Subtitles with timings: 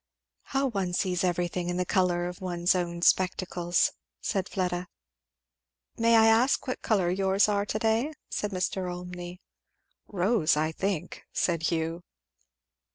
[0.45, 4.87] "How one sees everything in the colour of one's own spectacles," said Fleda.
[5.95, 8.91] "May I ask what colour yours are to day?" said Mr.
[8.91, 9.41] Olmney.
[10.07, 12.01] "Rose, I think," said Hugh.